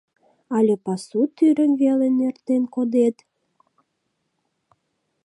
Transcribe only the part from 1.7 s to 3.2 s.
веле нӧртен кодет?